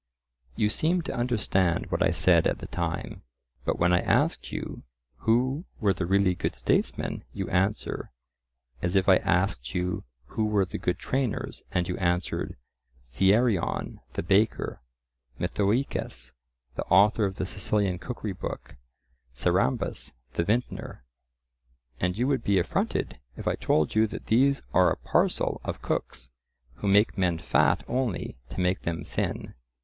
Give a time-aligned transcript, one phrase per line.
[0.55, 3.21] You seemed to understand what I said at the time,
[3.65, 4.81] but when I ask you
[5.17, 10.79] who were the really good statesmen, you answer—as if I asked you who were the
[10.79, 12.55] good trainers, and you answered,
[13.13, 14.81] Thearion, the baker,
[15.39, 16.31] Mithoecus,
[16.73, 18.77] the author of the Sicilian cookery book,
[19.35, 21.03] Sarambus, the vintner.
[21.99, 25.83] And you would be affronted if I told you that these are a parcel of
[25.83, 26.31] cooks
[26.77, 29.53] who make men fat only to make them thin.